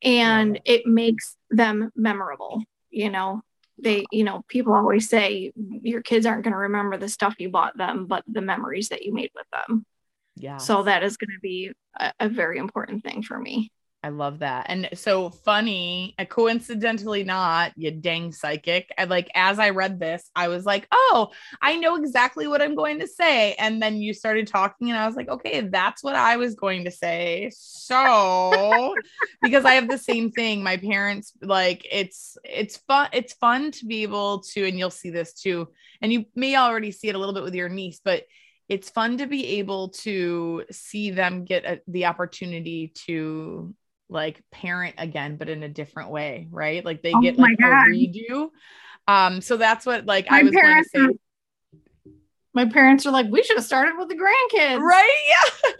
[0.00, 3.42] And it makes them memorable, you know.
[3.82, 7.50] They, you know, people always say your kids aren't going to remember the stuff you
[7.50, 9.84] bought them, but the memories that you made with them.
[10.36, 10.58] Yeah.
[10.58, 13.72] So that is going to be a, a very important thing for me.
[14.05, 14.66] I love that.
[14.68, 18.90] And so funny, uh, coincidentally not, you dang psychic.
[18.98, 21.30] And like as I read this, I was like, "Oh,
[21.61, 25.07] I know exactly what I'm going to say." And then you started talking and I
[25.07, 28.96] was like, "Okay, that's what I was going to say." So,
[29.42, 33.86] because I have the same thing, my parents like it's it's fun it's fun to
[33.86, 35.68] be able to and you'll see this too.
[36.00, 38.24] And you may already see it a little bit with your niece, but
[38.68, 43.74] it's fun to be able to see them get a, the opportunity to
[44.12, 46.84] like parent again, but in a different way, right?
[46.84, 47.88] Like they oh get like God.
[47.88, 48.50] a redo.
[49.08, 51.00] Um, so that's what like my I was going to say.
[51.00, 51.10] Are,
[52.54, 54.80] my parents are like, we should have started with the grandkids.
[54.80, 55.08] Right.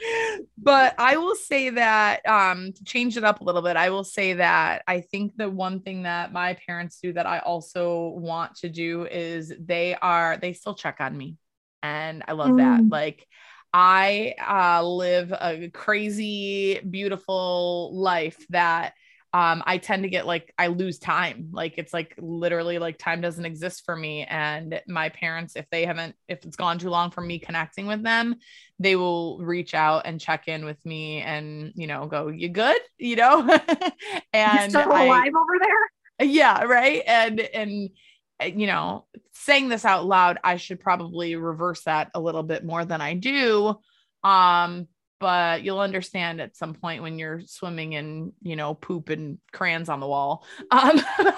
[0.03, 0.39] Yeah.
[0.59, 4.05] but I will say that um to change it up a little bit, I will
[4.05, 8.57] say that I think the one thing that my parents do that I also want
[8.57, 11.37] to do is they are they still check on me.
[11.83, 12.59] And I love mm.
[12.59, 12.89] that.
[12.89, 13.27] Like
[13.73, 18.95] I uh, live a crazy, beautiful life that
[19.35, 21.49] um, I tend to get like, I lose time.
[21.53, 24.25] Like, it's like literally like time doesn't exist for me.
[24.25, 28.03] And my parents, if they haven't, if it's gone too long for me connecting with
[28.03, 28.37] them,
[28.79, 32.77] they will reach out and check in with me and, you know, go, You good?
[32.99, 33.41] You know?
[34.35, 36.29] and You're still alive I, over there?
[36.29, 36.65] Yeah.
[36.65, 37.03] Right.
[37.07, 37.91] And, and,
[38.61, 42.85] you know, saying this out loud, I should probably reverse that a little bit more
[42.85, 43.77] than I do.
[44.25, 44.89] Um,
[45.21, 49.89] but you'll understand at some point when you're swimming in, you know, poop and crayons
[49.89, 50.45] on the wall.
[50.71, 51.01] Um,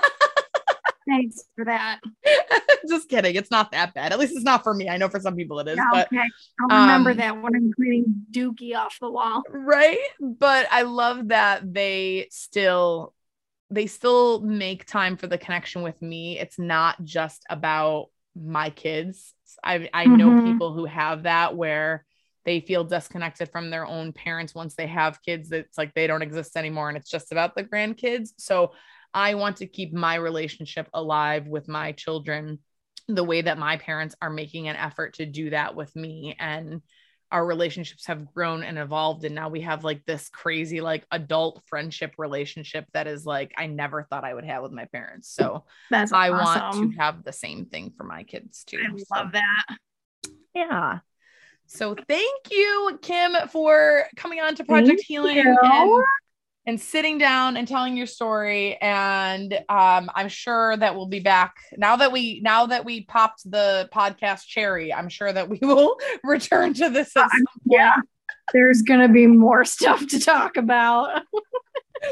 [1.06, 2.00] Thanks for that.
[2.88, 3.34] Just kidding.
[3.34, 4.12] It's not that bad.
[4.12, 4.88] At least it's not for me.
[4.88, 5.76] I know for some people it is.
[5.76, 6.22] Yeah, but, okay.
[6.60, 9.42] I'll remember um, that when I'm cleaning Dookie off the wall.
[9.50, 9.98] Right.
[10.20, 13.13] But I love that they still
[13.74, 16.38] they still make time for the connection with me.
[16.38, 18.06] It's not just about
[18.36, 19.34] my kids.
[19.62, 20.16] I I mm-hmm.
[20.16, 22.04] know people who have that where
[22.44, 25.50] they feel disconnected from their own parents once they have kids.
[25.50, 28.30] It's like they don't exist anymore and it's just about the grandkids.
[28.38, 28.72] So
[29.12, 32.58] I want to keep my relationship alive with my children
[33.08, 36.82] the way that my parents are making an effort to do that with me and
[37.30, 41.62] our relationships have grown and evolved and now we have like this crazy like adult
[41.66, 45.30] friendship relationship that is like I never thought I would have with my parents.
[45.30, 46.80] So That's I awesome.
[46.80, 48.78] want to have the same thing for my kids too.
[48.78, 49.04] I so.
[49.14, 49.78] love that.
[50.54, 50.98] Yeah.
[51.66, 55.56] So thank you, Kim, for coming on to Project thank Healing and
[56.66, 58.76] and sitting down and telling your story.
[58.80, 61.56] And um, i'm sure that we'll be back.
[61.76, 65.98] Now that we now that we popped the podcast cherry i'm sure that we will
[66.22, 67.28] return to this uh,
[67.64, 67.96] yeah.
[68.52, 71.22] there's gonna be more stuff to talk about.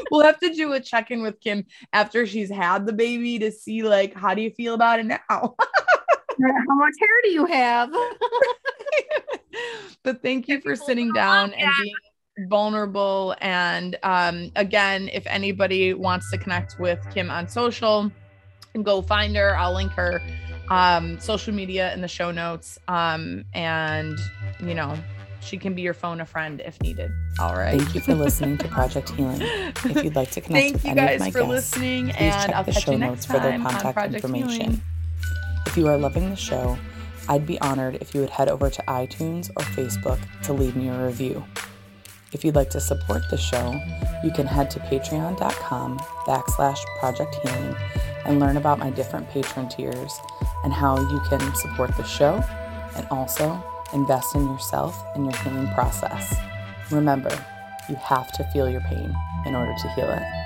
[0.09, 3.83] We'll have to do a check-in with kim after she's had the baby to see
[3.83, 5.19] like how do you feel about it now?
[6.41, 7.91] How much hair do you have?
[10.03, 11.93] But thank you for sitting down and being
[12.37, 13.35] vulnerable.
[13.41, 18.11] And um, again, if anybody wants to connect with Kim on social,
[18.73, 19.55] and go find her.
[19.57, 20.21] I'll link her
[20.69, 22.79] um, social media in the show notes.
[22.87, 24.17] Um, and
[24.59, 24.97] you know,
[25.41, 27.11] she can be your phone a friend if needed.
[27.39, 27.79] All right.
[27.79, 29.41] Thank you for listening to Project Healing.
[29.41, 32.05] If you'd like to connect Thank with you any guys of my for guests, listening,
[32.05, 34.49] please and check I'll the catch show you notes for their on contact information.
[34.49, 34.81] Healing.
[35.65, 36.77] If you are loving the show,
[37.29, 40.89] I'd be honored if you would head over to iTunes or Facebook to leave me
[40.89, 41.43] a review.
[42.33, 43.79] If you'd like to support the show,
[44.23, 47.75] you can head to patreon.com backslash project healing
[48.25, 50.19] and learn about my different patron tiers
[50.63, 52.43] and how you can support the show
[52.95, 53.63] and also
[53.93, 56.35] invest in yourself and your healing process.
[56.89, 57.31] Remember,
[57.87, 59.15] you have to feel your pain
[59.45, 60.42] in order to heal it.